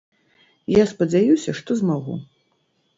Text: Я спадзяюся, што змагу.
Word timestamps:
Я 0.81 0.87
спадзяюся, 0.93 1.57
што 1.63 1.81
змагу. 1.85 2.21